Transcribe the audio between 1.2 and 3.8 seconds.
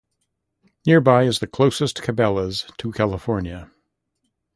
is the closest Cabela's to California.